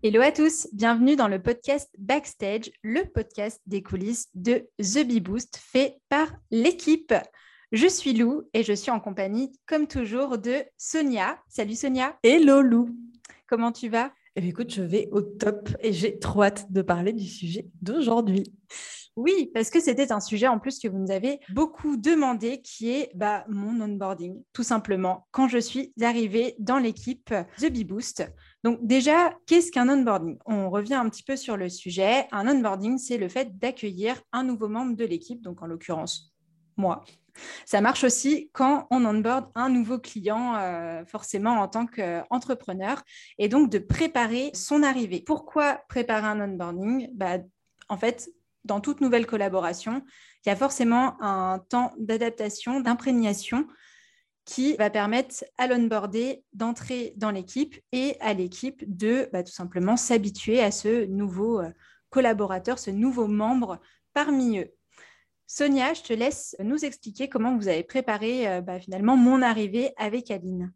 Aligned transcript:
Hello 0.00 0.20
à 0.20 0.30
tous, 0.30 0.68
bienvenue 0.72 1.16
dans 1.16 1.26
le 1.26 1.42
podcast 1.42 1.90
Backstage, 1.98 2.70
le 2.84 3.02
podcast 3.02 3.60
des 3.66 3.82
coulisses 3.82 4.28
de 4.32 4.68
The 4.78 5.04
Bee 5.04 5.18
Boost 5.18 5.56
fait 5.60 5.98
par 6.08 6.28
l'équipe. 6.52 7.12
Je 7.72 7.88
suis 7.88 8.12
Lou 8.12 8.44
et 8.54 8.62
je 8.62 8.74
suis 8.74 8.92
en 8.92 9.00
compagnie, 9.00 9.50
comme 9.66 9.88
toujours, 9.88 10.38
de 10.38 10.54
Sonia. 10.76 11.40
Salut 11.48 11.74
Sonia. 11.74 12.16
Hello 12.22 12.62
Lou. 12.62 12.96
Comment 13.48 13.72
tu 13.72 13.88
vas? 13.88 14.12
Eh 14.36 14.46
écoute, 14.46 14.72
je 14.72 14.82
vais 14.82 15.08
au 15.10 15.20
top 15.20 15.68
et 15.80 15.92
j'ai 15.92 16.20
trop 16.20 16.44
hâte 16.44 16.70
de 16.70 16.82
parler 16.82 17.12
du 17.12 17.26
sujet 17.26 17.66
d'aujourd'hui. 17.82 18.54
Oui, 19.16 19.50
parce 19.52 19.68
que 19.68 19.80
c'était 19.80 20.12
un 20.12 20.20
sujet 20.20 20.46
en 20.46 20.60
plus 20.60 20.78
que 20.78 20.86
vous 20.86 20.98
nous 20.98 21.10
avez 21.10 21.40
beaucoup 21.48 21.96
demandé, 21.96 22.62
qui 22.62 22.90
est 22.90 23.10
bah, 23.16 23.44
mon 23.48 23.80
onboarding, 23.80 24.44
tout 24.52 24.62
simplement, 24.62 25.26
quand 25.32 25.48
je 25.48 25.58
suis 25.58 25.92
arrivée 26.00 26.54
dans 26.60 26.78
l'équipe 26.78 27.34
The 27.58 27.68
Bee 27.68 27.82
Boost. 27.82 28.30
Donc 28.64 28.80
déjà, 28.82 29.34
qu'est-ce 29.46 29.70
qu'un 29.70 29.88
onboarding? 29.88 30.38
On 30.46 30.70
revient 30.70 30.94
un 30.94 31.08
petit 31.08 31.22
peu 31.22 31.36
sur 31.36 31.56
le 31.56 31.68
sujet. 31.68 32.26
Un 32.32 32.48
onboarding, 32.48 32.98
c'est 32.98 33.18
le 33.18 33.28
fait 33.28 33.56
d'accueillir 33.58 34.20
un 34.32 34.42
nouveau 34.42 34.68
membre 34.68 34.96
de 34.96 35.04
l'équipe, 35.04 35.40
donc 35.42 35.62
en 35.62 35.66
l'occurrence 35.66 36.34
moi. 36.78 37.04
Ça 37.66 37.80
marche 37.80 38.04
aussi 38.04 38.50
quand 38.52 38.86
on 38.90 39.04
onboard 39.04 39.50
un 39.54 39.68
nouveau 39.68 39.98
client, 39.98 40.56
euh, 40.56 41.04
forcément 41.04 41.60
en 41.60 41.68
tant 41.68 41.86
qu'entrepreneur, 41.86 43.02
et 43.38 43.48
donc 43.48 43.70
de 43.70 43.78
préparer 43.78 44.50
son 44.54 44.82
arrivée. 44.82 45.22
Pourquoi 45.24 45.80
préparer 45.88 46.26
un 46.26 46.40
onboarding? 46.40 47.10
Bah, 47.14 47.38
En 47.88 47.96
fait, 47.96 48.30
dans 48.64 48.80
toute 48.80 49.00
nouvelle 49.00 49.26
collaboration, 49.26 50.02
il 50.44 50.48
y 50.48 50.52
a 50.52 50.56
forcément 50.56 51.16
un 51.22 51.60
temps 51.68 51.92
d'adaptation, 51.98 52.80
d'imprégnation 52.80 53.66
qui 54.48 54.76
va 54.76 54.88
permettre 54.88 55.44
à 55.58 55.66
l'onboarder 55.66 56.42
d'entrer 56.54 57.12
dans 57.16 57.30
l'équipe 57.30 57.78
et 57.92 58.16
à 58.20 58.32
l'équipe 58.32 58.82
de 58.86 59.28
bah, 59.30 59.42
tout 59.42 59.52
simplement 59.52 59.98
s'habituer 59.98 60.62
à 60.62 60.70
ce 60.70 61.04
nouveau 61.04 61.60
euh, 61.60 61.68
collaborateur, 62.08 62.78
ce 62.78 62.90
nouveau 62.90 63.26
membre 63.26 63.78
parmi 64.14 64.60
eux. 64.60 64.72
Sonia, 65.46 65.92
je 65.92 66.00
te 66.00 66.14
laisse 66.14 66.56
nous 66.60 66.82
expliquer 66.82 67.28
comment 67.28 67.58
vous 67.58 67.68
avez 67.68 67.82
préparé 67.82 68.48
euh, 68.48 68.62
bah, 68.62 68.80
finalement 68.80 69.18
mon 69.18 69.42
arrivée 69.42 69.92
avec 69.98 70.30
Aline. 70.30 70.72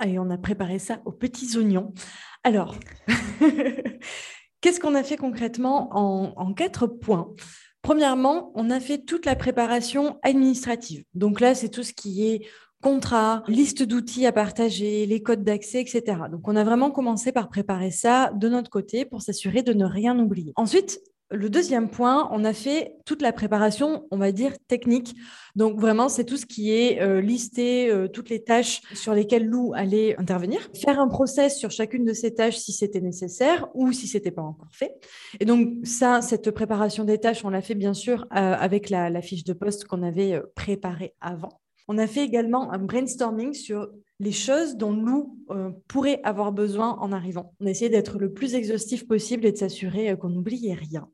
Allez, 0.00 0.18
on 0.18 0.30
a 0.30 0.36
préparé 0.36 0.80
ça 0.80 1.00
aux 1.04 1.12
petits 1.12 1.56
oignons. 1.56 1.94
Alors, 2.42 2.74
qu'est-ce 4.60 4.80
qu'on 4.80 4.96
a 4.96 5.04
fait 5.04 5.16
concrètement 5.16 5.88
en, 5.92 6.52
quatre 6.52 6.88
points? 6.88 7.32
Premièrement, 7.80 8.50
on 8.56 8.70
a 8.70 8.80
fait 8.80 8.98
toute 8.98 9.24
la 9.24 9.36
préparation 9.36 10.18
administrative. 10.24 11.04
Donc 11.14 11.38
là, 11.40 11.54
c'est 11.54 11.68
tout 11.68 11.84
ce 11.84 11.92
qui 11.92 12.26
est 12.26 12.48
contrat, 12.82 13.42
liste 13.48 13.82
d'outils 13.82 14.26
à 14.26 14.32
partager, 14.32 15.06
les 15.06 15.22
codes 15.22 15.44
d'accès, 15.44 15.80
etc. 15.80 16.02
Donc, 16.30 16.46
on 16.46 16.56
a 16.56 16.64
vraiment 16.64 16.90
commencé 16.90 17.32
par 17.32 17.48
préparer 17.48 17.90
ça 17.90 18.30
de 18.34 18.48
notre 18.48 18.70
côté 18.70 19.04
pour 19.04 19.22
s'assurer 19.22 19.62
de 19.62 19.72
ne 19.72 19.84
rien 19.84 20.18
oublier. 20.18 20.52
Ensuite, 20.56 21.00
le 21.30 21.50
deuxième 21.50 21.90
point, 21.90 22.28
on 22.32 22.42
a 22.44 22.54
fait 22.54 22.96
toute 23.04 23.20
la 23.20 23.32
préparation, 23.32 24.06
on 24.10 24.16
va 24.16 24.32
dire, 24.32 24.52
technique. 24.66 25.14
Donc 25.56 25.78
vraiment, 25.78 26.08
c'est 26.08 26.24
tout 26.24 26.38
ce 26.38 26.46
qui 26.46 26.72
est 26.72 27.02
euh, 27.02 27.20
listé, 27.20 27.90
euh, 27.90 28.08
toutes 28.08 28.30
les 28.30 28.42
tâches 28.42 28.80
sur 28.94 29.12
lesquelles 29.12 29.44
Lou 29.44 29.72
allait 29.74 30.18
intervenir, 30.18 30.70
faire 30.74 30.98
un 30.98 31.08
process 31.08 31.58
sur 31.58 31.70
chacune 31.70 32.06
de 32.06 32.14
ces 32.14 32.34
tâches 32.34 32.56
si 32.56 32.72
c'était 32.72 33.02
nécessaire 33.02 33.68
ou 33.74 33.92
si 33.92 34.06
c'était 34.06 34.30
pas 34.30 34.42
encore 34.42 34.70
fait. 34.72 34.94
Et 35.38 35.44
donc 35.44 35.68
ça, 35.84 36.22
cette 36.22 36.50
préparation 36.50 37.04
des 37.04 37.18
tâches, 37.18 37.44
on 37.44 37.50
l'a 37.50 37.60
fait 37.60 37.74
bien 37.74 37.92
sûr 37.92 38.22
euh, 38.32 38.54
avec 38.58 38.88
la, 38.88 39.20
fiche 39.20 39.44
de 39.44 39.52
poste 39.52 39.84
qu'on 39.84 40.02
avait 40.02 40.40
préparée 40.54 41.12
avant. 41.20 41.60
On 41.88 41.98
a 41.98 42.06
fait 42.06 42.24
également 42.24 42.72
un 42.72 42.78
brainstorming 42.78 43.54
sur 43.54 43.88
les 44.20 44.32
choses 44.32 44.76
dont 44.76 44.92
Lou 44.92 45.38
pourrait 45.86 46.20
avoir 46.24 46.52
besoin 46.52 46.96
en 47.00 47.12
arrivant. 47.12 47.54
On 47.60 47.66
a 47.66 47.70
essayé 47.70 47.88
d'être 47.88 48.18
le 48.18 48.32
plus 48.32 48.54
exhaustif 48.54 49.06
possible 49.06 49.46
et 49.46 49.52
de 49.52 49.56
s'assurer 49.56 50.14
qu'on 50.18 50.28
n'oubliait 50.28 50.74
rien. 50.74 51.08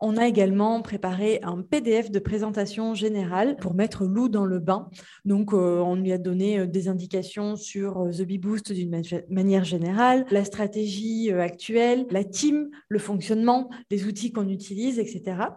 On 0.00 0.16
a 0.16 0.28
également 0.28 0.80
préparé 0.80 1.40
un 1.42 1.60
PDF 1.62 2.10
de 2.10 2.20
présentation 2.20 2.94
générale 2.94 3.56
pour 3.56 3.74
mettre 3.74 4.04
Lou 4.04 4.28
dans 4.28 4.44
le 4.44 4.60
bain. 4.60 4.88
Donc, 5.24 5.52
euh, 5.52 5.80
on 5.80 5.96
lui 5.96 6.12
a 6.12 6.18
donné 6.18 6.60
euh, 6.60 6.66
des 6.66 6.88
indications 6.88 7.56
sur 7.56 8.02
euh, 8.02 8.10
The 8.12 8.22
Bee 8.22 8.38
Boost 8.38 8.72
d'une 8.72 9.02
manière 9.28 9.64
générale, 9.64 10.24
la 10.30 10.44
stratégie 10.44 11.32
actuelle, 11.32 12.06
la 12.10 12.22
team, 12.22 12.68
le 12.88 12.98
fonctionnement, 13.00 13.70
les 13.90 14.06
outils 14.06 14.30
qu'on 14.30 14.48
utilise, 14.48 15.00
etc. 15.00 15.48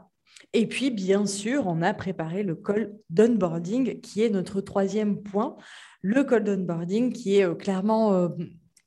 Et 0.53 0.67
puis, 0.67 0.91
bien 0.91 1.25
sûr, 1.25 1.67
on 1.67 1.81
a 1.81 1.93
préparé 1.93 2.43
le 2.43 2.55
call 2.55 2.93
d'onboarding, 3.09 4.01
qui 4.01 4.23
est 4.23 4.29
notre 4.29 4.61
troisième 4.61 5.21
point. 5.21 5.57
Le 6.01 6.23
call 6.23 6.43
d'onboarding, 6.43 7.13
qui 7.13 7.37
est 7.37 7.57
clairement 7.57 8.29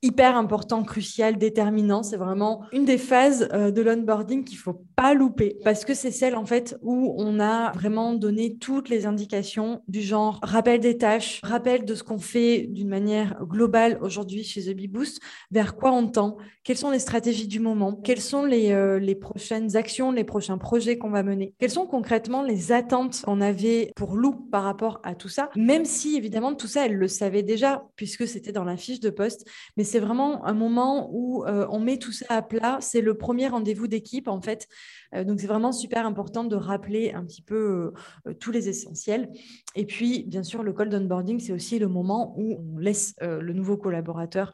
hyper 0.05 0.37
important, 0.37 0.83
crucial, 0.83 1.37
déterminant. 1.37 2.03
C'est 2.03 2.17
vraiment 2.17 2.61
une 2.71 2.85
des 2.85 2.99
phases 2.99 3.49
euh, 3.53 3.71
de 3.71 3.81
l'onboarding 3.81 4.43
qu'il 4.43 4.57
faut 4.57 4.85
pas 4.95 5.13
louper 5.13 5.57
parce 5.63 5.83
que 5.83 5.93
c'est 5.93 6.11
celle 6.11 6.35
en 6.35 6.45
fait 6.45 6.77
où 6.81 7.15
on 7.17 7.39
a 7.39 7.71
vraiment 7.71 8.13
donné 8.13 8.57
toutes 8.57 8.89
les 8.89 9.05
indications 9.05 9.81
du 9.87 10.01
genre 10.01 10.39
rappel 10.43 10.79
des 10.79 10.97
tâches, 10.97 11.41
rappel 11.43 11.85
de 11.85 11.95
ce 11.95 12.03
qu'on 12.03 12.19
fait 12.19 12.67
d'une 12.69 12.87
manière 12.87 13.37
globale 13.43 13.97
aujourd'hui 14.01 14.43
chez 14.43 14.61
The 14.61 14.75
Bee 14.75 14.87
Boost, 14.87 15.21
vers 15.51 15.75
quoi 15.75 15.91
on 15.91 16.07
tend, 16.07 16.37
quelles 16.63 16.77
sont 16.77 16.91
les 16.91 16.99
stratégies 16.99 17.47
du 17.47 17.59
moment, 17.59 17.93
quelles 17.93 18.21
sont 18.21 18.45
les, 18.45 18.71
euh, 18.71 18.99
les 18.99 19.15
prochaines 19.15 19.75
actions, 19.75 20.11
les 20.11 20.23
prochains 20.23 20.57
projets 20.57 20.97
qu'on 20.97 21.09
va 21.09 21.23
mener, 21.23 21.53
quelles 21.59 21.71
sont 21.71 21.87
concrètement 21.87 22.43
les 22.43 22.71
attentes 22.71 23.21
qu'on 23.25 23.41
avait 23.41 23.91
pour 23.95 24.15
Lou 24.15 24.33
par 24.33 24.63
rapport 24.63 24.99
à 25.03 25.15
tout 25.15 25.29
ça, 25.29 25.49
même 25.55 25.85
si 25.85 26.15
évidemment 26.15 26.53
tout 26.53 26.67
ça 26.67 26.85
elle 26.85 26.95
le 26.95 27.07
savait 27.07 27.43
déjà 27.43 27.85
puisque 27.95 28.27
c'était 28.27 28.51
dans 28.51 28.63
la 28.63 28.77
fiche 28.77 28.99
de 28.99 29.09
poste, 29.09 29.45
mais 29.77 29.83
vraiment 29.99 30.45
un 30.45 30.53
moment 30.53 31.09
où 31.11 31.43
euh, 31.45 31.67
on 31.69 31.79
met 31.79 31.97
tout 31.97 32.11
ça 32.11 32.25
à 32.29 32.41
plat. 32.41 32.77
C'est 32.81 33.01
le 33.01 33.15
premier 33.15 33.47
rendez-vous 33.47 33.87
d'équipe, 33.87 34.27
en 34.27 34.41
fait. 34.41 34.67
Euh, 35.13 35.23
donc, 35.23 35.39
c'est 35.39 35.47
vraiment 35.47 35.71
super 35.71 36.05
important 36.05 36.43
de 36.43 36.55
rappeler 36.55 37.11
un 37.11 37.23
petit 37.25 37.41
peu 37.41 37.93
euh, 38.27 38.33
tous 38.39 38.51
les 38.51 38.69
essentiels. 38.69 39.29
Et 39.75 39.85
puis, 39.85 40.23
bien 40.23 40.43
sûr, 40.43 40.63
le 40.63 40.73
call 40.73 40.89
d'onboarding, 40.89 41.39
c'est 41.39 41.53
aussi 41.53 41.79
le 41.79 41.87
moment 41.87 42.33
où 42.37 42.59
on 42.73 42.77
laisse 42.77 43.15
le 43.21 43.53
nouveau 43.53 43.77
collaborateur 43.77 44.53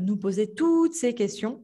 nous 0.00 0.16
poser 0.16 0.52
toutes 0.52 0.94
ces 0.94 1.14
questions 1.14 1.60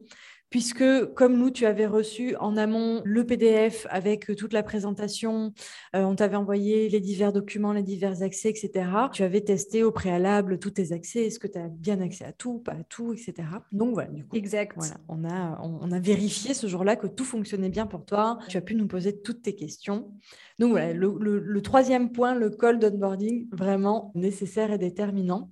puisque 0.49 1.13
comme 1.13 1.37
nous, 1.37 1.51
tu 1.51 1.65
avais 1.65 1.85
reçu 1.85 2.35
en 2.37 2.57
amont 2.57 3.01
le 3.05 3.25
PDF 3.25 3.85
avec 3.89 4.35
toute 4.35 4.53
la 4.53 4.63
présentation, 4.63 5.53
euh, 5.95 6.01
on 6.01 6.15
t'avait 6.15 6.35
envoyé 6.35 6.89
les 6.89 6.99
divers 6.99 7.31
documents, 7.31 7.73
les 7.73 7.83
divers 7.83 8.23
accès, 8.23 8.49
etc. 8.49 8.89
Tu 9.13 9.23
avais 9.23 9.41
testé 9.41 9.83
au 9.83 9.91
préalable 9.91 10.59
tous 10.59 10.71
tes 10.71 10.91
accès, 10.91 11.25
est-ce 11.27 11.39
que 11.39 11.47
tu 11.47 11.57
as 11.57 11.67
bien 11.67 12.01
accès 12.01 12.25
à 12.25 12.31
tout, 12.31 12.59
pas 12.59 12.73
à 12.73 12.83
tout, 12.83 13.13
etc. 13.13 13.47
Donc 13.71 13.93
voilà, 13.93 14.09
du 14.09 14.25
coup, 14.25 14.35
exact. 14.35 14.75
Voilà, 14.75 14.95
on 15.07 15.23
a, 15.25 15.59
on, 15.61 15.91
a 15.91 15.99
vérifié 15.99 16.53
ce 16.53 16.67
jour-là 16.67 16.95
que 16.95 17.07
tout 17.07 17.25
fonctionnait 17.25 17.69
bien 17.69 17.85
pour 17.85 18.05
toi. 18.05 18.39
Tu 18.47 18.57
as 18.57 18.61
pu 18.61 18.75
nous 18.75 18.87
poser 18.87 19.21
toutes 19.21 19.41
tes 19.41 19.55
questions. 19.55 20.11
Donc 20.57 20.71
voilà, 20.71 20.93
le, 20.93 21.17
le 21.19 21.61
troisième 21.61 22.11
point, 22.11 22.35
le 22.35 22.49
call 22.49 22.79
d'onboarding, 22.79 23.47
vraiment 23.51 24.11
nécessaire 24.15 24.71
et 24.71 24.77
déterminant. 24.77 25.49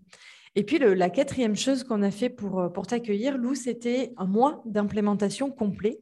Et 0.57 0.63
puis 0.63 0.79
la 0.79 1.11
quatrième 1.11 1.55
chose 1.55 1.83
qu'on 1.83 2.01
a 2.01 2.09
fait 2.09 2.29
pour, 2.29 2.59
euh, 2.59 2.69
pour 2.69 2.87
t'accueillir, 2.87 3.37
Lou, 3.37 3.53
c'était 3.53 4.11
un 4.17 4.25
mois 4.25 4.63
d'implémentation 4.65 5.51
complet 5.51 6.01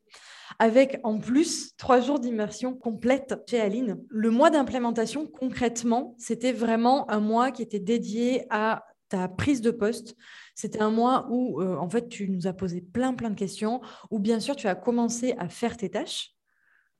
avec 0.60 0.98
en 1.04 1.18
plus 1.18 1.75
trois 1.75 2.00
jours 2.00 2.22
d'immersion 2.22 2.74
complète 2.74 3.36
chez 3.50 3.60
Aline. 3.60 4.02
Le 4.07 4.30
mois 4.31 4.50
d'implémentation, 4.50 5.28
concrètement, 5.28 6.16
c'était 6.18 6.54
vraiment 6.54 7.12
un 7.12 7.19
mois 7.19 7.52
qui 7.52 7.63
était 7.63 7.81
dédié 7.81 8.46
à 8.50 8.86
ta 9.10 9.28
prise 9.28 9.60
de 9.60 9.72
poste. 9.72 10.16
C'était 10.56 10.81
un 10.81 10.90
mois 10.90 11.28
où, 11.30 11.62
euh, 11.62 11.75
en 11.75 11.90
fait, 11.90 12.07
tu 12.07 12.30
nous 12.30 12.48
as 12.48 12.54
posé 12.54 12.80
plein, 12.80 13.13
plein 13.13 13.31
de 13.31 13.36
questions, 13.36 13.81
où 14.10 14.19
bien 14.19 14.40
sûr, 14.40 14.56
tu 14.56 14.68
as 14.68 14.75
commencé 14.75 15.36
à 15.38 15.50
faire 15.50 15.75
tes 15.75 15.90
tâches. 15.90 16.35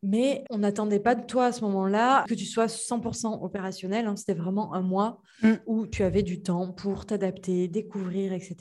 Mais 0.08 0.44
on 0.52 0.60
n'attendait 0.60 1.00
pas 1.00 1.16
de 1.16 1.26
toi 1.26 1.48
à 1.48 1.52
ce 1.52 1.62
moment-là 1.62 2.26
que 2.28 2.36
tu 2.36 2.46
sois 2.46 2.68
100% 2.68 3.44
opérationnel. 3.44 4.06
Hein. 4.06 4.16
C'était 4.16 4.36
vraiment 4.36 4.74
un 4.76 4.82
mois 4.82 5.20
mm. 5.42 5.54
où 5.66 5.88
tu 5.88 6.04
avais 6.04 6.22
du 6.22 6.44
temps 6.44 6.72
pour 6.72 7.08
t'adapter, 7.08 7.68
découvrir, 7.68 8.32
etc. 8.32 8.56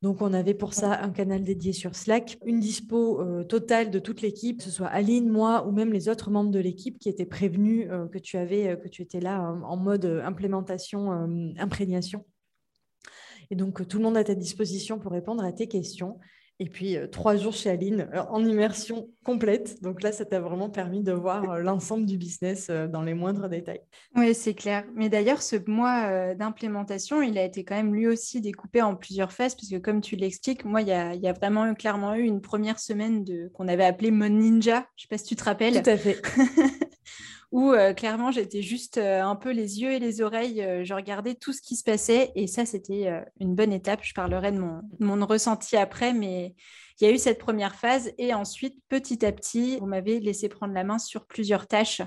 Donc, 0.00 0.22
on 0.22 0.32
avait 0.32 0.54
pour 0.54 0.72
ça 0.72 1.02
un 1.02 1.10
canal 1.10 1.42
dédié 1.42 1.74
sur 1.74 1.94
Slack, 1.94 2.38
une 2.46 2.60
dispo 2.60 3.20
euh, 3.20 3.44
totale 3.44 3.90
de 3.90 3.98
toute 3.98 4.22
l'équipe, 4.22 4.58
que 4.58 4.64
ce 4.64 4.70
soit 4.70 4.86
Aline, 4.86 5.28
moi 5.28 5.66
ou 5.66 5.70
même 5.70 5.92
les 5.92 6.08
autres 6.08 6.30
membres 6.30 6.50
de 6.50 6.60
l'équipe 6.60 6.98
qui 6.98 7.10
étaient 7.10 7.26
prévenus 7.26 7.86
euh, 7.90 8.08
que 8.08 8.18
tu 8.18 8.38
avais, 8.38 8.68
euh, 8.68 8.76
que 8.76 8.88
tu 8.88 9.02
étais 9.02 9.20
là 9.20 9.42
en 9.42 9.76
mode 9.76 10.06
implémentation, 10.24 11.10
imprégnation. 11.58 12.24
Et 13.50 13.56
donc, 13.56 13.86
tout 13.86 13.98
le 13.98 14.04
monde 14.04 14.16
à 14.16 14.24
ta 14.24 14.34
disposition 14.34 14.98
pour 14.98 15.12
répondre 15.12 15.44
à 15.44 15.52
tes 15.52 15.66
questions. 15.66 16.18
Et 16.60 16.68
puis, 16.68 16.96
euh, 16.96 17.08
trois 17.08 17.36
jours 17.36 17.52
chez 17.52 17.70
Aline 17.70 18.08
euh, 18.14 18.22
en 18.30 18.44
immersion 18.44 19.08
complète. 19.24 19.82
Donc 19.82 20.02
là, 20.02 20.12
ça 20.12 20.24
t'a 20.24 20.38
vraiment 20.38 20.70
permis 20.70 21.02
de 21.02 21.12
voir 21.12 21.50
euh, 21.50 21.58
l'ensemble 21.58 22.06
du 22.06 22.16
business 22.16 22.70
dans 22.70 23.02
les 23.02 23.14
moindres 23.14 23.48
détails. 23.48 23.80
Oui, 24.14 24.34
c'est 24.34 24.54
clair. 24.54 24.84
Mais 24.94 25.08
d'ailleurs, 25.08 25.42
ce 25.42 25.56
mois 25.68 26.34
d'implémentation, 26.34 27.22
il 27.22 27.38
a 27.38 27.44
été 27.44 27.64
quand 27.64 27.74
même 27.74 27.92
lui 27.92 28.06
aussi 28.06 28.40
découpé 28.40 28.82
en 28.82 28.94
plusieurs 28.94 29.32
phases, 29.32 29.56
parce 29.56 29.68
que 29.68 29.76
comme 29.76 30.00
tu 30.00 30.14
l'expliques, 30.14 30.64
moi, 30.64 30.82
il 30.82 30.88
y 30.88 30.92
a, 30.92 31.32
vraiment 31.32 31.74
clairement 31.74 32.14
eu 32.14 32.22
une 32.22 32.40
première 32.40 32.78
semaine 32.78 33.24
de 33.24 33.50
qu'on 33.54 33.66
avait 33.66 33.84
appelé 33.84 34.10
Mon 34.12 34.28
Ninja. 34.28 34.86
Je 34.96 35.02
ne 35.02 35.02
sais 35.02 35.08
pas 35.10 35.18
si 35.18 35.24
tu 35.24 35.36
te 35.36 35.44
rappelles. 35.44 35.82
Tout 35.82 35.90
à 35.90 35.96
fait. 35.96 36.22
où 37.54 37.72
euh, 37.72 37.94
clairement 37.94 38.32
j'étais 38.32 38.62
juste 38.62 38.98
euh, 38.98 39.22
un 39.22 39.36
peu 39.36 39.52
les 39.52 39.80
yeux 39.80 39.92
et 39.92 40.00
les 40.00 40.20
oreilles, 40.20 40.60
euh, 40.60 40.82
je 40.82 40.92
regardais 40.92 41.36
tout 41.36 41.52
ce 41.52 41.62
qui 41.62 41.76
se 41.76 41.84
passait. 41.84 42.32
Et 42.34 42.48
ça 42.48 42.66
c'était 42.66 43.08
une 43.38 43.54
bonne 43.54 43.72
étape. 43.72 44.00
Je 44.02 44.12
parlerai 44.12 44.50
de 44.50 44.58
mon, 44.58 44.80
mon, 44.98 45.24
ressenti 45.24 45.76
après, 45.76 46.12
mais 46.12 46.56
il 47.00 47.06
y 47.06 47.08
a 47.08 47.14
eu 47.14 47.18
cette 47.18 47.38
première 47.38 47.76
phase. 47.76 48.10
Et 48.18 48.34
ensuite 48.34 48.76
petit 48.88 49.24
à 49.24 49.30
petit, 49.30 49.78
vous 49.78 49.86
m'avez 49.86 50.18
laissé 50.18 50.48
prendre 50.48 50.74
la 50.74 50.82
main 50.82 50.98
sur 50.98 51.26
plusieurs 51.26 51.68
tâches 51.68 52.02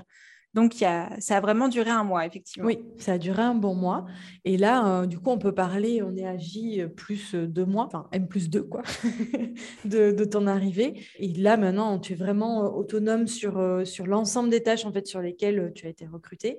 donc, 0.58 0.74
ça 0.74 1.36
a 1.36 1.40
vraiment 1.40 1.68
duré 1.68 1.90
un 1.90 2.02
mois, 2.02 2.26
effectivement. 2.26 2.66
Oui, 2.66 2.80
ça 2.96 3.12
a 3.12 3.18
duré 3.18 3.42
un 3.42 3.54
bon 3.54 3.76
mois. 3.76 4.06
Et 4.44 4.56
là, 4.56 5.02
euh, 5.02 5.06
du 5.06 5.16
coup, 5.20 5.30
on 5.30 5.38
peut 5.38 5.54
parler, 5.54 6.02
on 6.02 6.16
est 6.16 6.26
agi 6.26 6.82
plus 6.96 7.36
deux 7.36 7.64
mois, 7.64 7.84
enfin 7.86 8.08
M 8.10 8.26
plus 8.26 8.50
deux, 8.50 8.64
quoi, 8.64 8.82
de, 9.84 10.24
ton 10.24 10.48
arrivée. 10.48 11.00
Et 11.20 11.32
là, 11.34 11.56
maintenant, 11.56 12.00
tu 12.00 12.14
es 12.14 12.16
vraiment 12.16 12.64
euh, 12.64 12.68
autonome 12.70 13.28
sur, 13.28 13.58
euh, 13.58 13.84
sur 13.84 14.08
l'ensemble 14.08 14.50
des 14.50 14.64
tâches 14.64 14.84
en 14.84 14.92
fait, 14.92 15.06
sur 15.06 15.20
lesquelles 15.20 15.70
tu 15.76 15.86
as 15.86 15.90
été 15.90 16.06
recruté. 16.06 16.58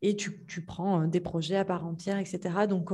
Et 0.00 0.14
tu, 0.14 0.46
tu 0.46 0.64
prends 0.64 1.08
des 1.08 1.20
projets 1.20 1.56
à 1.56 1.64
part 1.64 1.84
entière, 1.84 2.18
etc. 2.18 2.66
Donc, 2.68 2.92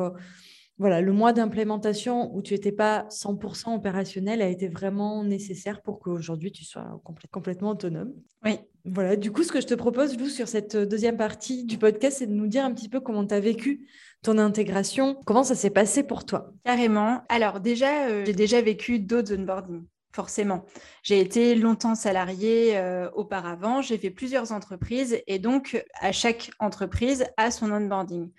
voilà, 0.79 1.03
le 1.03 1.13
mois 1.13 1.35
d'implémentation 1.35 2.35
où 2.35 2.41
tu 2.41 2.55
n'étais 2.55 2.73
pas 2.73 3.07
100% 3.11 3.77
opérationnel 3.77 4.41
a 4.41 4.49
été 4.49 4.69
vraiment 4.69 5.23
nécessaire 5.23 5.83
pour 5.83 6.01
qu'aujourd'hui 6.01 6.51
tu 6.51 6.65
sois 6.65 7.01
complètement 7.31 7.71
autonome. 7.71 8.13
Oui. 8.45 8.59
Voilà, 8.89 9.17
du 9.17 9.33
coup, 9.33 9.43
ce 9.43 9.51
que 9.51 9.61
je 9.61 9.67
te 9.67 9.75
propose, 9.75 10.17
Lou, 10.17 10.29
sur 10.29 10.47
cette 10.47 10.77
deuxième 10.77 11.17
partie 11.17 11.65
du 11.65 11.77
podcast, 11.77 12.19
c'est 12.19 12.27
de 12.27 12.33
nous 12.33 12.47
dire 12.47 12.65
un 12.65 12.73
petit 12.73 12.89
peu 12.89 13.01
comment 13.01 13.27
tu 13.27 13.35
as 13.35 13.41
vécu 13.41 13.89
ton 14.23 14.39
intégration, 14.39 15.21
comment 15.25 15.45
ça 15.45 15.55
s'est 15.55 15.71
passé 15.71 16.05
pour 16.05 16.25
toi? 16.25 16.53
Carrément. 16.65 17.23
Alors 17.29 17.61
déjà, 17.61 18.07
euh, 18.07 18.25
j'ai 18.25 18.33
déjà 18.33 18.61
vécu 18.61 18.99
d'autres 18.99 19.35
onboarding 19.35 19.85
forcément. 20.17 20.65
J'ai 21.03 21.21
été 21.21 21.55
longtemps 21.55 21.95
salariée 21.95 22.79
euh, 22.79 23.11
auparavant, 23.13 23.83
j'ai 23.83 23.99
fait 23.99 24.11
plusieurs 24.11 24.51
entreprises 24.51 25.21
et 25.27 25.39
donc 25.39 25.85
à 26.01 26.11
chaque 26.11 26.51
entreprise 26.59 27.27
a 27.37 27.51
son 27.51 27.71
onboarding. 27.71 28.31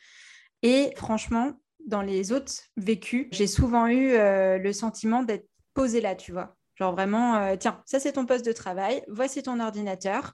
Et 0.64 0.92
franchement, 0.96 1.52
dans 1.86 2.02
les 2.02 2.32
autres 2.32 2.54
vécus, 2.78 3.28
j'ai 3.32 3.46
souvent 3.46 3.86
eu 3.86 4.14
euh, 4.14 4.58
le 4.58 4.74
sentiment 4.74 5.22
d'être 5.22 5.48
posée 5.76 6.02
là, 6.02 6.16
tu 6.16 6.32
vois. 6.32 6.57
Genre 6.78 6.94
vraiment, 6.94 7.36
euh, 7.38 7.56
tiens, 7.60 7.82
ça 7.86 8.00
c'est 8.00 8.14
ton 8.14 8.26
poste 8.26 8.46
de 8.46 8.52
travail, 8.52 9.04
voici 9.08 9.42
ton 9.42 9.60
ordinateur. 9.60 10.34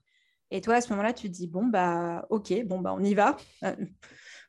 Et 0.52 0.62
toi, 0.62 0.76
à 0.76 0.82
ce 0.82 0.90
moment-là, 0.90 1.14
tu 1.14 1.30
te 1.30 1.34
dis, 1.34 1.48
bon, 1.48 1.66
bah, 1.66 2.26
ok, 2.30 2.66
bon, 2.66 2.80
bah, 2.80 2.94
on 2.96 3.04
y 3.04 3.14
va. 3.14 3.38
Euh, 3.64 3.76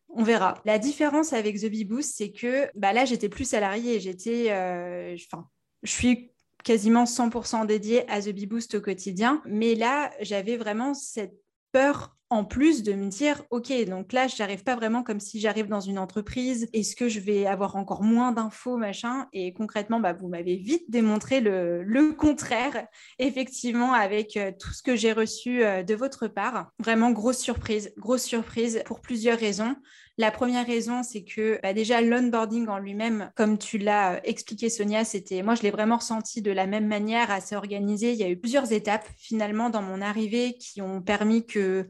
on 0.09 0.23
verra. 0.23 0.61
La 0.65 0.79
différence 0.79 1.33
avec 1.33 1.59
The 1.61 1.67
Bee 1.67 1.85
Boost, 1.85 2.15
c'est 2.17 2.33
que 2.33 2.69
bah, 2.75 2.93
là, 2.93 3.05
j'étais 3.05 3.29
plus 3.29 3.49
salariée. 3.49 4.01
J'étais, 4.01 4.51
enfin, 4.53 5.49
je 5.83 5.91
suis 5.91 6.33
quasiment 6.63 7.05
100% 7.05 7.67
dédiée 7.67 8.09
à 8.11 8.21
The 8.21 8.31
Bee 8.31 8.47
Boost 8.47 8.75
au 8.75 8.81
quotidien. 8.81 9.41
Mais 9.47 9.75
là, 9.75 10.11
j'avais 10.21 10.57
vraiment 10.57 10.95
cette 10.95 11.35
peur 11.73 12.17
en 12.35 12.45
plus 12.45 12.83
de 12.83 12.95
me 12.95 13.09
dire, 13.11 13.45
OK, 13.51 13.73
donc 13.85 14.13
là, 14.13 14.27
je 14.27 14.35
n'arrive 14.41 14.65
pas 14.65 14.75
vraiment 14.75 15.05
comme 15.05 15.21
si 15.21 15.39
j'arrive 15.39 15.69
dans 15.69 15.79
une 15.79 16.01
entreprise. 16.01 16.69
Est-ce 16.73 16.97
que 16.97 17.09
je 17.09 17.21
vais 17.21 17.47
avoir 17.47 17.77
encore 17.77 18.03
moins 18.03 18.33
d'infos, 18.33 18.77
machin? 18.77 19.29
Et 19.33 19.53
concrètement, 19.53 20.01
bah, 20.01 20.13
vous 20.15 20.27
m'avez 20.27 20.57
vite 20.57 20.91
démontré 20.91 21.41
le, 21.41 22.13
contraire, 22.19 22.89
effectivement, 23.21 23.93
avec 23.93 24.37
euh, 24.37 24.51
tout 24.59 24.73
ce 24.73 24.83
que 24.83 24.97
j'ai 24.97 25.13
reçu 25.13 25.63
euh, 25.63 25.85
de 25.85 25.95
votre 25.95 26.27
part. 26.27 26.73
Vraiment, 26.81 27.13
grosse 27.13 27.39
surprise, 27.39 27.93
grosse 27.99 28.25
surprise 28.25 28.83
pour 28.85 29.01
plusieurs 29.01 29.39
raisons. 29.39 29.77
La 30.17 30.31
première 30.31 30.65
raison, 30.65 31.03
c'est 31.03 31.25
que 31.25 31.59
bah, 31.63 31.73
déjà 31.73 32.01
l'onboarding 32.01 32.69
en 32.69 32.79
lui-même, 32.79 33.33
comme 33.35 33.59
tu 33.59 33.79
l'as 33.79 34.15
euh, 34.15 34.21
expliqué 34.23 34.71
Sonia, 34.71 35.05
c'était 35.05 35.43
moi 35.43 35.57
je 35.57 35.63
l'ai 35.63 35.73
vraiment 35.73 35.97
ressenti 35.97 36.41
de 36.41 36.53
la 36.53 36.67
même 36.67 36.87
manière, 36.87 37.33
assez 37.33 37.57
organisé. 37.57 38.13
Il 38.13 38.19
y 38.19 38.23
a 38.23 38.29
eu 38.29 38.37
plusieurs 38.37 38.73
étapes 38.73 39.09
finalement 39.19 39.71
dans 39.71 39.83
mon 39.83 40.01
arrivée 40.01 40.55
qui 40.55 40.81
ont 40.83 41.03
permis 41.03 41.47
que 41.47 41.89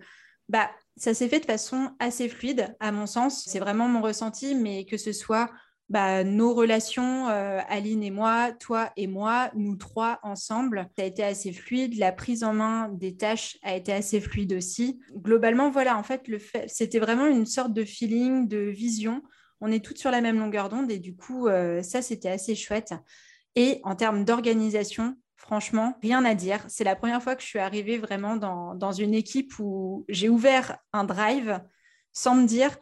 bah, 0.49 0.70
ça 0.96 1.14
s'est 1.14 1.29
fait 1.29 1.41
de 1.41 1.46
façon 1.46 1.91
assez 1.99 2.29
fluide, 2.29 2.75
à 2.81 2.93
mon 2.93 3.06
sens. 3.06 3.44
C'est 3.46 3.58
vraiment 3.58 3.88
mon 3.88 4.02
ressenti, 4.02 4.55
mais 4.55 4.85
que 4.85 4.96
ce 4.96 5.12
soit 5.12 5.50
bah, 5.91 6.25
nos 6.25 6.55
relations, 6.55 7.29
euh, 7.29 7.61
Aline 7.69 8.02
et 8.02 8.11
moi, 8.11 8.52
toi 8.52 8.91
et 8.96 9.06
moi, 9.06 9.50
nous 9.55 9.76
trois 9.76 10.19
ensemble, 10.23 10.88
ça 10.96 11.02
a 11.02 11.06
été 11.06 11.23
assez 11.23 11.52
fluide. 11.52 11.99
La 11.99 12.12
prise 12.12 12.43
en 12.43 12.55
main 12.55 12.88
des 12.88 13.17
tâches 13.17 13.58
a 13.62 13.76
été 13.76 13.93
assez 13.93 14.20
fluide 14.20 14.55
aussi. 14.55 14.99
Globalement, 15.14 15.70
voilà, 15.70 15.99
en 15.99 16.02
fait, 16.02 16.26
le 16.29 16.38
c'était 16.69 16.99
vraiment 16.99 17.26
une 17.26 17.46
sorte 17.46 17.73
de 17.73 17.85
feeling, 17.85 18.49
de 18.49 18.58
vision. 18.58 19.23
On 19.61 19.70
est 19.70 19.85
toutes 19.85 19.99
sur 19.99 20.11
la 20.11 20.20
même 20.20 20.38
longueur 20.38 20.69
d'onde 20.69 20.91
et 20.91 20.99
du 20.99 21.17
coup, 21.17 21.49
euh, 21.49 21.82
ça, 21.82 22.02
c'était 22.02 22.31
assez 22.31 22.55
chouette. 22.55 22.94
Et 23.55 23.81
en 23.85 23.94
termes 23.94 24.25
d'organisation, 24.25 25.17
Franchement, 25.36 25.98
rien 26.02 26.25
à 26.25 26.34
dire. 26.34 26.64
C'est 26.69 26.84
la 26.84 26.96
première 26.96 27.22
fois 27.22 27.36
que 27.36 27.42
je 27.42 27.46
suis 27.46 27.58
arrivée 27.58 27.98
vraiment 27.98 28.36
dans, 28.36 28.92
une 28.92 29.14
équipe 29.14 29.58
où 29.58 30.04
j'ai 30.08 30.28
ouvert 30.28 30.78
un 30.92 31.04
drive 31.04 31.60
sans 32.12 32.34
me 32.34 32.46
dire 32.46 32.76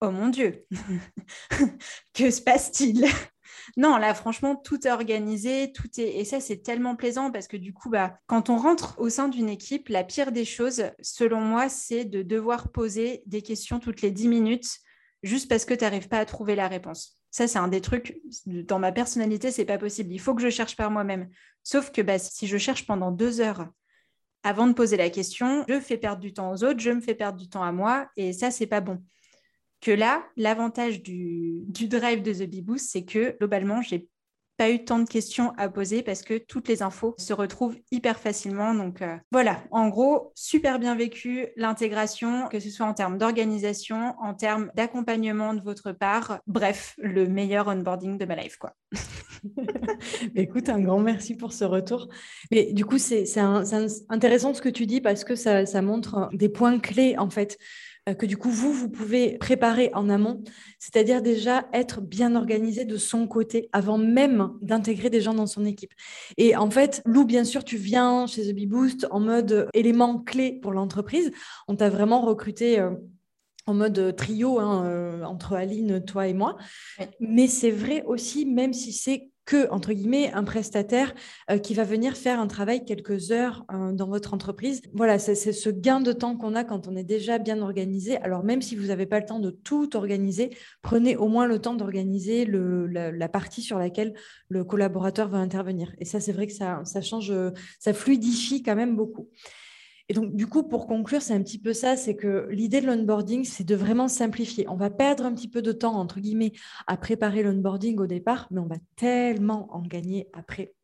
Oh 0.00 0.10
mon 0.10 0.28
Dieu, 0.28 0.66
que 2.14 2.30
se 2.30 2.40
passe-t-il? 2.40 3.06
Non, 3.76 3.98
là, 3.98 4.14
franchement, 4.14 4.56
tout 4.56 4.86
est 4.86 4.90
organisé, 4.90 5.72
tout 5.72 5.88
est. 5.98 6.18
Et 6.18 6.24
ça, 6.24 6.40
c'est 6.40 6.62
tellement 6.62 6.96
plaisant 6.96 7.30
parce 7.30 7.46
que 7.46 7.56
du 7.56 7.72
coup, 7.74 7.90
bah, 7.90 8.18
quand 8.26 8.48
on 8.48 8.56
rentre 8.56 8.98
au 8.98 9.10
sein 9.10 9.28
d'une 9.28 9.48
équipe, 9.48 9.88
la 9.88 10.02
pire 10.02 10.32
des 10.32 10.46
choses, 10.46 10.84
selon 11.02 11.40
moi, 11.40 11.68
c'est 11.68 12.04
de 12.04 12.22
devoir 12.22 12.72
poser 12.72 13.22
des 13.26 13.42
questions 13.42 13.78
toutes 13.78 14.00
les 14.00 14.10
10 14.10 14.28
minutes 14.28 14.80
juste 15.22 15.48
parce 15.48 15.64
que 15.64 15.74
tu 15.74 15.84
n'arrives 15.84 16.08
pas 16.08 16.18
à 16.18 16.24
trouver 16.24 16.54
la 16.54 16.68
réponse. 16.68 17.20
Ça, 17.30 17.46
c'est 17.46 17.58
un 17.58 17.68
des 17.68 17.80
trucs, 17.80 18.20
dans 18.46 18.78
ma 18.78 18.90
personnalité, 18.90 19.52
c'est 19.52 19.64
pas 19.64 19.78
possible. 19.78 20.12
Il 20.12 20.18
faut 20.18 20.34
que 20.34 20.42
je 20.42 20.50
cherche 20.50 20.76
par 20.76 20.90
moi-même. 20.90 21.28
Sauf 21.62 21.92
que 21.92 22.02
bah, 22.02 22.18
si 22.18 22.46
je 22.46 22.58
cherche 22.58 22.86
pendant 22.86 23.10
deux 23.10 23.40
heures 23.40 23.68
avant 24.42 24.66
de 24.66 24.72
poser 24.72 24.96
la 24.96 25.10
question, 25.10 25.64
je 25.68 25.80
fais 25.80 25.98
perdre 25.98 26.20
du 26.20 26.32
temps 26.32 26.50
aux 26.50 26.64
autres, 26.64 26.80
je 26.80 26.90
me 26.90 27.00
fais 27.00 27.14
perdre 27.14 27.38
du 27.38 27.48
temps 27.48 27.62
à 27.62 27.72
moi, 27.72 28.08
et 28.16 28.32
ça, 28.32 28.50
c'est 28.50 28.66
pas 28.66 28.80
bon. 28.80 29.02
Que 29.80 29.90
là, 29.90 30.26
l'avantage 30.36 31.02
du, 31.02 31.60
du, 31.66 31.88
drive 31.88 32.22
de 32.22 32.32
The 32.32 32.48
Bee 32.48 32.62
Boost, 32.62 32.90
c'est 32.90 33.04
que 33.04 33.36
globalement, 33.38 33.82
j'ai 33.82 34.08
pas 34.60 34.68
eu 34.68 34.84
tant 34.84 34.98
de 34.98 35.08
questions 35.08 35.54
à 35.56 35.70
poser 35.70 36.02
parce 36.02 36.20
que 36.20 36.36
toutes 36.36 36.68
les 36.68 36.82
infos 36.82 37.14
se 37.16 37.32
retrouvent 37.32 37.78
hyper 37.90 38.18
facilement. 38.18 38.74
Donc 38.74 39.00
euh, 39.00 39.16
voilà, 39.32 39.62
en 39.70 39.88
gros, 39.88 40.32
super 40.34 40.78
bien 40.78 40.94
vécu 40.94 41.46
l'intégration, 41.56 42.46
que 42.48 42.60
ce 42.60 42.68
soit 42.68 42.84
en 42.84 42.92
termes 42.92 43.16
d'organisation, 43.16 44.14
en 44.20 44.34
termes 44.34 44.70
d'accompagnement 44.74 45.54
de 45.54 45.62
votre 45.62 45.92
part. 45.92 46.40
Bref, 46.46 46.94
le 46.98 47.26
meilleur 47.26 47.68
onboarding 47.68 48.18
de 48.18 48.24
ma 48.26 48.36
life, 48.36 48.58
quoi. 48.58 48.74
Écoute, 50.34 50.68
un 50.68 50.80
grand 50.80 51.00
merci 51.00 51.36
pour 51.36 51.54
ce 51.54 51.64
retour. 51.64 52.08
Mais 52.50 52.74
du 52.74 52.84
coup, 52.84 52.98
c'est 52.98 53.24
intéressant 54.10 54.52
ce 54.52 54.60
que 54.60 54.68
tu 54.68 54.84
dis 54.84 55.00
parce 55.00 55.24
que 55.24 55.36
ça, 55.36 55.64
ça 55.64 55.80
montre 55.80 56.28
des 56.34 56.50
points 56.50 56.78
clés 56.80 57.16
en 57.16 57.30
fait 57.30 57.56
que 58.14 58.26
du 58.26 58.36
coup, 58.36 58.50
vous, 58.50 58.72
vous 58.72 58.88
pouvez 58.88 59.38
préparer 59.38 59.90
en 59.94 60.08
amont, 60.08 60.42
c'est-à-dire 60.78 61.22
déjà 61.22 61.66
être 61.72 62.00
bien 62.00 62.34
organisé 62.36 62.84
de 62.84 62.96
son 62.96 63.26
côté 63.26 63.68
avant 63.72 63.98
même 63.98 64.52
d'intégrer 64.62 65.10
des 65.10 65.20
gens 65.20 65.34
dans 65.34 65.46
son 65.46 65.64
équipe. 65.64 65.92
Et 66.36 66.56
en 66.56 66.70
fait, 66.70 67.02
Lou, 67.04 67.24
bien 67.24 67.44
sûr, 67.44 67.64
tu 67.64 67.76
viens 67.76 68.26
chez 68.26 68.48
The 68.48 68.54
Bee 68.54 68.66
Boost 68.66 69.06
en 69.10 69.20
mode 69.20 69.68
élément 69.74 70.18
clé 70.18 70.52
pour 70.52 70.72
l'entreprise. 70.72 71.30
On 71.68 71.76
t'a 71.76 71.90
vraiment 71.90 72.20
recruté. 72.20 72.78
Euh, 72.78 72.90
en 73.66 73.74
mode 73.74 74.16
trio 74.16 74.58
hein, 74.58 74.84
euh, 74.86 75.22
entre 75.22 75.52
Aline, 75.52 76.04
toi 76.04 76.26
et 76.26 76.34
moi. 76.34 76.56
Mais 77.20 77.46
c'est 77.46 77.70
vrai 77.70 78.02
aussi, 78.04 78.46
même 78.46 78.72
si 78.72 78.92
c'est 78.92 79.30
que, 79.50 79.68
entre 79.72 79.92
guillemets, 79.92 80.30
un 80.32 80.44
prestataire 80.44 81.12
euh, 81.50 81.58
qui 81.58 81.74
va 81.74 81.82
venir 81.82 82.16
faire 82.16 82.38
un 82.38 82.46
travail 82.46 82.84
quelques 82.84 83.32
heures 83.32 83.64
euh, 83.72 83.90
dans 83.90 84.06
votre 84.06 84.32
entreprise. 84.32 84.80
Voilà, 84.94 85.18
c'est 85.18 85.34
ce 85.34 85.70
gain 85.70 86.00
de 86.00 86.12
temps 86.12 86.36
qu'on 86.36 86.54
a 86.54 86.62
quand 86.62 86.86
on 86.86 86.94
est 86.94 87.02
déjà 87.02 87.38
bien 87.38 87.60
organisé. 87.60 88.16
Alors, 88.18 88.44
même 88.44 88.62
si 88.62 88.76
vous 88.76 88.86
n'avez 88.86 89.06
pas 89.06 89.18
le 89.18 89.26
temps 89.26 89.40
de 89.40 89.50
tout 89.50 89.96
organiser, 89.96 90.56
prenez 90.82 91.16
au 91.16 91.26
moins 91.26 91.48
le 91.48 91.58
temps 91.58 91.74
d'organiser 91.74 92.46
la, 92.46 93.10
la, 93.10 93.28
partie 93.28 93.60
sur 93.60 93.76
laquelle 93.76 94.14
le 94.48 94.62
collaborateur 94.62 95.28
va 95.28 95.38
intervenir. 95.38 95.92
Et 95.98 96.04
ça, 96.04 96.20
c'est 96.20 96.32
vrai 96.32 96.46
que 96.46 96.52
ça, 96.52 96.82
ça 96.84 97.00
change, 97.00 97.34
ça 97.80 97.92
fluidifie 97.92 98.62
quand 98.62 98.76
même 98.76 98.94
beaucoup. 98.94 99.30
Et 100.10 100.12
donc, 100.12 100.34
du 100.34 100.48
coup, 100.48 100.64
pour 100.64 100.88
conclure, 100.88 101.22
c'est 101.22 101.34
un 101.34 101.42
petit 101.42 101.60
peu 101.60 101.72
ça, 101.72 101.96
c'est 101.96 102.16
que 102.16 102.48
l'idée 102.50 102.80
de 102.80 102.86
l'onboarding, 102.88 103.44
c'est 103.44 103.62
de 103.62 103.76
vraiment 103.76 104.08
simplifier. 104.08 104.68
On 104.68 104.74
va 104.74 104.90
perdre 104.90 105.24
un 105.24 105.32
petit 105.32 105.46
peu 105.46 105.62
de 105.62 105.70
temps, 105.70 105.94
entre 105.94 106.18
guillemets, 106.18 106.50
à 106.88 106.96
préparer 106.96 107.44
l'onboarding 107.44 107.96
au 108.00 108.08
départ, 108.08 108.48
mais 108.50 108.58
on 108.58 108.66
va 108.66 108.78
tellement 108.96 109.68
en 109.72 109.82
gagner 109.82 110.26
après. 110.32 110.74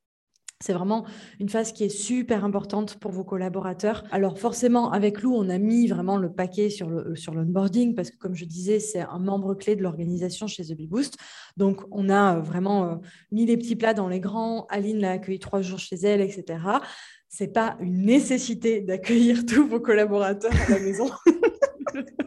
C'est 0.61 0.73
vraiment 0.73 1.05
une 1.39 1.51
phase 1.51 1.73
qui 1.73 1.85
est 1.85 1.91
super 1.91 2.45
importante 2.45 2.99
pour 2.99 3.11
vos 3.11 3.25
collaborateurs. 3.25 4.05
Alors 4.11 4.39
forcément, 4.39 4.91
avec 4.91 5.21
Lou, 5.21 5.35
on 5.35 5.51
a 5.51 5.59
mis 5.59 5.87
vraiment 5.87 6.17
le 6.17 6.33
paquet 6.33 6.71
sur 6.71 6.89
l'onboarding 6.89 7.95
parce 7.95 8.11
que 8.11 8.17
comme 8.17 8.35
je 8.35 8.47
disais, 8.47 8.81
c'est 8.81 9.01
un 9.03 9.19
membre 9.19 9.55
clé 9.55 9.77
de 9.77 9.83
l'organisation 9.83 10.47
chez 10.47 10.65
The 10.65 10.75
Bee 10.75 10.87
Boost. 10.87 11.19
Donc 11.59 11.83
on 11.91 12.09
a 12.09 12.39
vraiment 12.39 12.85
euh, 12.87 12.95
mis 13.33 13.45
les 13.45 13.59
petits 13.59 13.77
plats 13.77 13.93
dans 13.93 14.09
les 14.09 14.19
grands. 14.19 14.67
Aline 14.71 14.99
l'a 14.99 15.11
accueilli 15.13 15.41
trois 15.41 15.61
jours 15.61 15.79
chez 15.79 15.97
elle, 15.97 16.23
etc. 16.23 16.59
C'est 17.29 17.53
pas 17.53 17.77
une 17.81 18.05
nécessité 18.05 18.81
d'accueillir 18.81 19.45
tous 19.49 19.67
vos 19.67 19.81
collaborateurs 19.81 20.53
à 20.69 20.71
la 20.71 20.79
maison. 20.79 21.11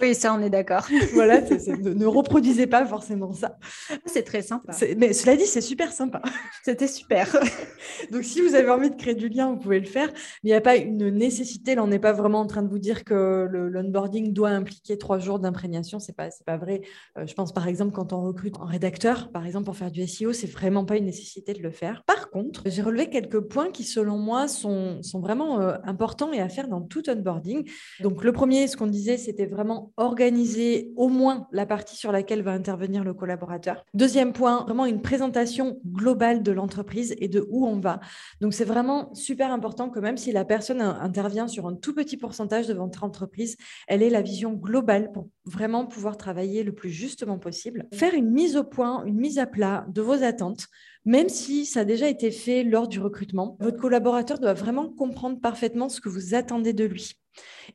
Oui, 0.00 0.14
ça, 0.14 0.34
on 0.34 0.42
est 0.42 0.50
d'accord. 0.50 0.86
voilà, 1.14 1.40
ne, 1.40 2.04
reproduisez 2.04 2.66
pas 2.66 2.84
forcément 2.84 3.32
ça. 3.32 3.58
C'est 4.04 4.24
très 4.24 4.42
sympa. 4.42 4.72
Mais 4.98 5.14
cela 5.14 5.36
dit, 5.36 5.46
c'est 5.46 5.62
super 5.62 5.90
sympa. 5.90 6.20
C'était 6.62 6.86
super. 6.86 7.34
Donc, 8.12 8.24
si 8.24 8.42
vous 8.42 8.54
avez 8.54 8.68
envie 8.68 8.90
de 8.90 8.96
créer 8.96 9.14
du 9.14 9.28
lien, 9.28 9.50
vous 9.50 9.58
pouvez 9.58 9.80
le 9.80 9.86
faire. 9.86 10.08
Mais 10.42 10.50
il 10.50 10.52
n'y 10.52 10.54
a 10.54 10.60
pas 10.60 10.76
une 10.76 11.08
nécessité. 11.08 11.74
Là, 11.74 11.82
on 11.82 11.86
n'est 11.86 11.98
pas 11.98 12.12
vraiment 12.12 12.40
en 12.40 12.46
train 12.46 12.62
de 12.62 12.68
vous 12.68 12.78
dire 12.78 13.04
que 13.04 13.48
l'onboarding 13.50 14.34
doit 14.34 14.50
impliquer 14.50 14.98
trois 14.98 15.18
jours 15.18 15.38
d'imprégnation. 15.38 15.98
Ce 15.98 16.10
n'est 16.10 16.14
pas, 16.14 16.28
pas 16.44 16.58
vrai. 16.58 16.82
Euh, 17.16 17.26
je 17.26 17.32
pense, 17.32 17.54
par 17.54 17.66
exemple, 17.66 17.92
quand 17.92 18.12
on 18.12 18.20
recrute 18.20 18.56
un 18.60 18.66
rédacteur, 18.66 19.30
par 19.32 19.46
exemple, 19.46 19.64
pour 19.64 19.76
faire 19.78 19.90
du 19.90 20.06
SEO, 20.06 20.34
c'est 20.34 20.46
vraiment 20.46 20.84
pas 20.84 20.98
une 20.98 21.06
nécessité 21.06 21.54
de 21.54 21.62
le 21.62 21.70
faire. 21.70 22.04
Par 22.04 22.28
contre, 22.28 22.64
j'ai 22.66 22.82
relevé 22.82 23.08
quelques 23.08 23.40
points 23.40 23.70
qui, 23.70 23.84
selon 23.84 24.18
moi, 24.18 24.46
sont, 24.46 25.02
sont 25.02 25.20
vraiment 25.20 25.60
euh, 25.60 25.76
importants 25.84 26.34
et 26.34 26.40
à 26.40 26.50
faire 26.50 26.68
dans 26.68 26.82
tout 26.82 27.08
onboarding. 27.08 27.66
Donc, 28.00 28.24
le 28.24 28.32
premier, 28.32 28.66
ce 28.66 28.76
qu'on 28.76 28.86
disait, 28.86 29.16
c'était 29.16 29.46
vraiment 29.46 29.85
organiser 29.96 30.92
au 30.96 31.08
moins 31.08 31.46
la 31.52 31.66
partie 31.66 31.96
sur 31.96 32.12
laquelle 32.12 32.42
va 32.42 32.52
intervenir 32.52 33.04
le 33.04 33.14
collaborateur. 33.14 33.84
Deuxième 33.94 34.32
point, 34.32 34.64
vraiment 34.64 34.86
une 34.86 35.02
présentation 35.02 35.78
globale 35.86 36.42
de 36.42 36.52
l'entreprise 36.52 37.14
et 37.18 37.28
de 37.28 37.46
où 37.50 37.66
on 37.66 37.78
va. 37.78 38.00
Donc, 38.40 38.54
c'est 38.54 38.64
vraiment 38.64 39.14
super 39.14 39.52
important 39.52 39.90
que 39.90 40.00
même 40.00 40.16
si 40.16 40.32
la 40.32 40.44
personne 40.44 40.80
intervient 40.80 41.48
sur 41.48 41.66
un 41.66 41.74
tout 41.74 41.94
petit 41.94 42.16
pourcentage 42.16 42.66
de 42.66 42.74
votre 42.74 43.04
entreprise, 43.04 43.56
elle 43.88 44.02
ait 44.02 44.10
la 44.10 44.22
vision 44.22 44.52
globale 44.52 45.12
pour 45.12 45.28
vraiment 45.46 45.86
pouvoir 45.86 46.16
travailler 46.16 46.62
le 46.64 46.72
plus 46.72 46.90
justement 46.90 47.38
possible. 47.38 47.86
Faire 47.92 48.14
une 48.14 48.30
mise 48.30 48.56
au 48.56 48.64
point, 48.64 49.04
une 49.04 49.16
mise 49.16 49.38
à 49.38 49.46
plat 49.46 49.86
de 49.88 50.02
vos 50.02 50.22
attentes, 50.22 50.66
même 51.04 51.28
si 51.28 51.64
ça 51.64 51.80
a 51.80 51.84
déjà 51.84 52.08
été 52.08 52.30
fait 52.30 52.64
lors 52.64 52.88
du 52.88 53.00
recrutement. 53.00 53.56
Votre 53.60 53.78
collaborateur 53.78 54.38
doit 54.38 54.54
vraiment 54.54 54.88
comprendre 54.88 55.40
parfaitement 55.40 55.88
ce 55.88 56.00
que 56.00 56.08
vous 56.08 56.34
attendez 56.34 56.72
de 56.72 56.84
lui. 56.84 57.12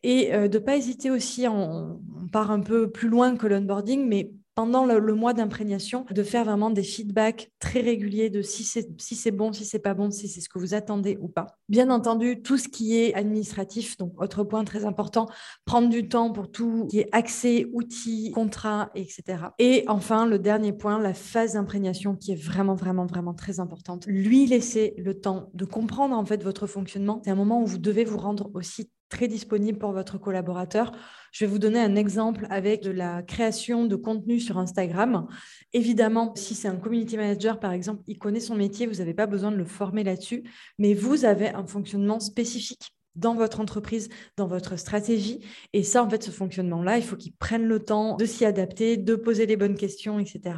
Et 0.04 0.34
euh, 0.34 0.48
de 0.48 0.58
ne 0.58 0.64
pas 0.64 0.76
hésiter 0.76 1.12
aussi, 1.12 1.48
on, 1.48 2.00
part 2.32 2.52
un 2.52 2.62
peu 2.62 2.90
plus 2.90 3.10
loin 3.10 3.36
que 3.36 3.48
l'onboarding, 3.48 4.08
mais 4.08 4.32
pendant 4.56 4.86
le, 4.86 5.14
mois 5.14 5.34
d'imprégnation, 5.34 6.06
de 6.10 6.24
faire 6.24 6.46
vraiment 6.46 6.70
des 6.70 6.84
feedbacks 6.84 7.52
très 7.60 7.82
réguliers 7.82 8.30
de 8.30 8.42
si 8.42 8.64
c'est 8.64 8.90
si 9.00 9.32
bon, 9.32 9.54
si 9.54 9.66
c'est 9.66 9.80
pas 9.80 9.94
bon, 9.94 10.12
si 10.12 10.28
c'est 10.28 10.42
ce 10.42 10.50
que 10.50 10.60
vous 10.60 10.74
attendez 10.74 11.18
ou 11.22 11.28
pas. 11.28 11.48
Bien 11.70 11.90
entendu, 11.90 12.42
tout 12.42 12.58
ce 12.58 12.68
qui 12.68 12.98
est 12.98 13.14
administratif, 13.14 13.98
donc 13.98 14.22
autre 14.22 14.44
point 14.44 14.64
très 14.64 14.86
important, 14.86 15.28
prendre 15.66 15.90
du 15.90 16.08
temps 16.10 16.32
pour 16.32 16.52
tout 16.52 16.88
qui 16.90 17.00
est 17.00 17.10
accès, 17.12 17.68
outils, 17.74 18.32
contrats, 18.32 18.92
etc. 18.96 19.46
Et 19.60 19.86
enfin, 19.88 20.26
le 20.26 20.40
dernier 20.40 20.74
point, 20.74 21.00
la 21.00 21.14
phase 21.14 21.54
d'imprégnation 21.54 22.16
qui 22.16 22.34
est 22.34 22.42
vraiment, 22.42 22.76
vraiment, 22.76 23.06
vraiment 23.06 23.34
très 23.34 23.60
importante. 23.60 24.06
Lui 24.08 24.46
laisser 24.46 24.94
le 24.98 25.20
temps 25.20 25.50
de 25.54 25.66
comprendre 25.66 26.16
en 26.16 26.26
fait 26.26 26.44
votre 26.44 26.68
fonctionnement. 26.68 27.22
C'est 27.24 27.32
un 27.32 27.36
moment 27.36 27.62
où 27.62 27.66
vous 27.66 27.78
devez 27.78 28.04
vous 28.04 28.18
rendre 28.18 28.52
aussi 28.54 28.90
très 29.12 29.28
disponible 29.28 29.78
pour 29.78 29.92
votre 29.92 30.18
collaborateur. 30.18 30.92
Je 31.32 31.46
vais 31.46 31.52
vous 31.52 31.60
donner 31.60 31.80
un 31.80 31.96
exemple 31.96 32.48
avec 32.50 32.82
de 32.82 32.90
la 32.90 33.22
création 33.22 33.86
de 33.86 33.96
contenu 33.96 34.40
sur 34.40 34.58
Instagram. 34.58 35.28
Évidemment, 35.74 36.34
si 36.36 36.56
c'est 36.56 36.68
un 36.68 36.78
community 36.78 37.18
manager, 37.18 37.60
par 37.60 37.74
exemple, 37.74 38.02
il 38.08 38.18
connaît 38.18 38.40
son 38.40 38.56
métier, 38.56 38.88
vous 38.88 38.96
n'avez 38.96 39.14
pas 39.14 39.28
besoin 39.28 39.52
de 39.52 39.58
le 39.58 39.66
former 39.66 40.04
là-dessus, 40.04 40.44
mais 40.80 40.96
vous 40.96 41.26
avez 41.26 41.50
un 41.50 41.68
fonctionnement 41.68 42.20
spécifique 42.20 42.94
dans 43.16 43.36
votre 43.36 43.60
entreprise, 43.60 44.10
dans 44.38 44.48
votre 44.48 44.78
stratégie. 44.78 45.46
Et 45.74 45.84
ça, 45.84 46.04
en 46.04 46.10
fait, 46.10 46.24
ce 46.24 46.32
fonctionnement-là, 46.32 46.98
il 46.98 47.04
faut 47.04 47.16
qu'il 47.16 47.34
prenne 47.34 47.66
le 47.66 47.80
temps 47.80 48.16
de 48.16 48.26
s'y 48.26 48.46
adapter, 48.46 48.98
de 48.98 49.16
poser 49.16 49.46
les 49.46 49.58
bonnes 49.58 49.76
questions, 49.76 50.20
etc 50.20 50.54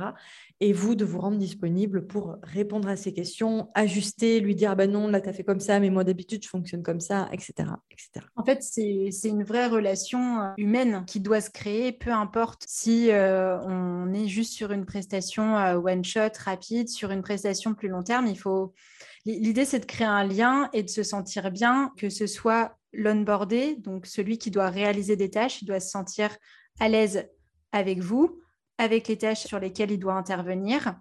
et 0.63 0.71
vous 0.71 0.95
de 0.95 1.03
vous 1.03 1.19
rendre 1.19 1.37
disponible 1.37 2.07
pour 2.07 2.37
répondre 2.41 2.87
à 2.87 2.95
ces 2.95 3.11
questions, 3.11 3.69
ajuster, 3.75 4.39
lui 4.39 4.55
dire 4.55 4.77
ben 4.77 4.89
non, 4.89 5.09
là 5.09 5.19
tu 5.19 5.27
as 5.27 5.33
fait 5.33 5.43
comme 5.43 5.59
ça, 5.59 5.77
mais 5.81 5.89
moi 5.89 6.05
d'habitude 6.05 6.41
je 6.41 6.47
fonctionne 6.47 6.83
comme 6.83 7.01
ça, 7.01 7.27
etc. 7.33 7.53
etc. 7.91 8.25
En 8.37 8.45
fait, 8.45 8.63
c'est 8.63 9.11
une 9.25 9.43
vraie 9.43 9.67
relation 9.67 10.41
euh, 10.41 10.51
humaine 10.55 11.03
qui 11.05 11.19
doit 11.19 11.41
se 11.41 11.49
créer, 11.49 11.91
peu 11.91 12.11
importe 12.11 12.63
si 12.65 13.11
euh, 13.11 13.59
on 13.59 14.13
est 14.13 14.27
juste 14.29 14.53
sur 14.53 14.71
une 14.71 14.85
prestation 14.85 15.57
euh, 15.57 15.75
one 15.75 16.05
shot 16.05 16.31
rapide, 16.45 16.87
sur 16.87 17.11
une 17.11 17.23
prestation 17.23 17.73
plus 17.73 17.89
long 17.89 18.03
terme. 18.03 18.27
Il 18.27 18.39
faut 18.39 18.73
l'idée 19.25 19.65
c'est 19.65 19.79
de 19.79 19.85
créer 19.85 20.07
un 20.07 20.25
lien 20.25 20.69
et 20.73 20.83
de 20.83 20.89
se 20.89 21.03
sentir 21.03 21.51
bien, 21.51 21.91
que 21.97 22.09
ce 22.09 22.27
soit 22.27 22.77
l'onboardé, 22.91 23.75
donc 23.77 24.05
celui 24.05 24.37
qui 24.37 24.51
doit 24.51 24.69
réaliser 24.69 25.15
des 25.15 25.29
tâches, 25.29 25.61
il 25.61 25.65
doit 25.65 25.79
se 25.79 25.89
sentir 25.89 26.35
à 26.79 26.89
l'aise 26.89 27.27
avec 27.71 27.99
vous 27.99 28.39
avec 28.77 29.07
les 29.07 29.17
tâches 29.17 29.45
sur 29.45 29.59
lesquelles 29.59 29.91
il 29.91 29.99
doit 29.99 30.13
intervenir 30.13 30.95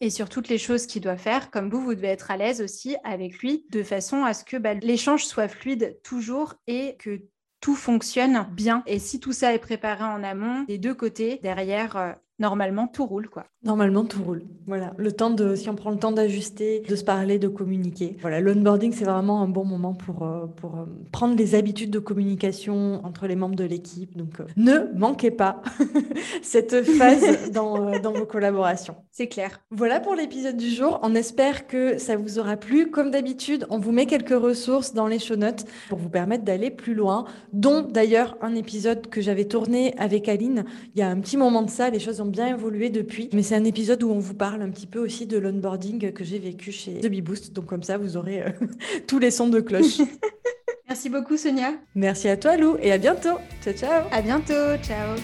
et 0.00 0.10
sur 0.10 0.28
toutes 0.28 0.48
les 0.48 0.58
choses 0.58 0.86
qu'il 0.86 1.02
doit 1.02 1.16
faire. 1.16 1.50
Comme 1.50 1.70
vous, 1.70 1.80
vous 1.80 1.94
devez 1.94 2.08
être 2.08 2.30
à 2.30 2.36
l'aise 2.36 2.60
aussi 2.60 2.96
avec 3.04 3.38
lui 3.38 3.66
de 3.70 3.82
façon 3.82 4.24
à 4.24 4.34
ce 4.34 4.44
que 4.44 4.56
bah, 4.56 4.74
l'échange 4.74 5.24
soit 5.24 5.48
fluide 5.48 5.98
toujours 6.02 6.54
et 6.66 6.96
que 6.98 7.22
tout 7.60 7.74
fonctionne 7.74 8.46
bien. 8.52 8.82
Et 8.86 8.98
si 8.98 9.18
tout 9.18 9.32
ça 9.32 9.52
est 9.54 9.58
préparé 9.58 10.04
en 10.04 10.22
amont, 10.22 10.62
des 10.64 10.78
deux 10.78 10.94
côtés, 10.94 11.40
derrière, 11.42 11.96
euh, 11.96 12.12
normalement 12.38 12.86
tout 12.86 13.06
roule 13.06 13.28
quoi. 13.28 13.44
Normalement 13.64 14.04
tout 14.04 14.22
roule. 14.22 14.42
Voilà, 14.66 14.92
le 14.96 15.12
temps 15.12 15.30
de 15.30 15.54
si 15.54 15.68
on 15.68 15.74
prend 15.74 15.90
le 15.90 15.98
temps 15.98 16.12
d'ajuster, 16.12 16.82
de 16.88 16.96
se 16.96 17.04
parler, 17.04 17.38
de 17.38 17.48
communiquer. 17.48 18.16
Voilà, 18.20 18.40
l'onboarding 18.40 18.92
c'est 18.92 19.04
vraiment 19.04 19.42
un 19.42 19.48
bon 19.48 19.64
moment 19.64 19.94
pour 19.94 20.22
euh, 20.22 20.46
pour 20.46 20.76
euh, 20.76 20.84
prendre 21.12 21.36
les 21.36 21.54
habitudes 21.54 21.90
de 21.90 21.98
communication 21.98 23.04
entre 23.04 23.26
les 23.26 23.36
membres 23.36 23.56
de 23.56 23.64
l'équipe. 23.64 24.16
Donc 24.16 24.40
euh, 24.40 24.44
ne 24.56 24.92
manquez 24.96 25.30
pas 25.30 25.62
cette 26.42 26.82
phase 26.82 27.50
dans, 27.52 27.98
dans 28.00 28.12
vos 28.12 28.26
collaborations. 28.26 28.96
C'est 29.10 29.28
clair. 29.28 29.60
Voilà 29.70 30.00
pour 30.00 30.14
l'épisode 30.14 30.56
du 30.56 30.70
jour. 30.70 31.00
On 31.02 31.14
espère 31.14 31.66
que 31.66 31.98
ça 31.98 32.16
vous 32.16 32.38
aura 32.38 32.56
plu. 32.56 32.90
Comme 32.90 33.10
d'habitude, 33.10 33.66
on 33.70 33.78
vous 33.78 33.92
met 33.92 34.06
quelques 34.06 34.38
ressources 34.38 34.94
dans 34.94 35.06
les 35.06 35.18
show 35.18 35.36
notes 35.36 35.64
pour 35.88 35.98
vous 35.98 36.08
permettre 36.08 36.44
d'aller 36.44 36.70
plus 36.70 36.94
loin, 36.94 37.24
dont 37.52 37.82
d'ailleurs 37.82 38.36
un 38.40 38.54
épisode 38.54 39.08
que 39.08 39.20
j'avais 39.20 39.46
tourné 39.46 39.94
avec 39.98 40.28
Aline 40.28 40.64
il 40.94 41.00
y 41.00 41.02
a 41.02 41.08
un 41.08 41.20
petit 41.20 41.36
moment 41.36 41.62
de 41.62 41.70
ça. 41.70 41.90
Les 41.90 41.98
choses 41.98 42.20
ont 42.20 42.26
bien 42.28 42.48
évolué 42.48 42.90
depuis. 42.90 43.28
Mais 43.32 43.42
c'est 43.42 43.56
un 43.56 43.64
épisode 43.64 44.02
où 44.02 44.10
on 44.10 44.18
vous 44.18 44.34
parle 44.34 44.62
un 44.62 44.70
petit 44.70 44.86
peu 44.86 44.98
aussi 44.98 45.26
de 45.26 45.38
l'onboarding 45.38 46.12
que 46.12 46.24
j'ai 46.24 46.38
vécu 46.38 46.72
chez 46.72 47.00
The 47.00 47.22
Boost. 47.22 47.52
Donc 47.52 47.66
comme 47.66 47.82
ça, 47.82 47.98
vous 47.98 48.16
aurez 48.16 48.42
euh, 48.42 48.50
tous 49.06 49.18
les 49.18 49.30
sons 49.30 49.48
de 49.48 49.60
cloche. 49.60 49.98
Merci 50.88 51.10
beaucoup 51.10 51.36
Sonia. 51.36 51.74
Merci 51.94 52.28
à 52.28 52.36
toi 52.36 52.56
Lou 52.56 52.76
et 52.80 52.92
à 52.92 52.98
bientôt. 52.98 53.36
Ciao 53.62 53.74
ciao. 53.74 54.04
À 54.10 54.22
bientôt. 54.22 54.76
Ciao. 54.82 55.18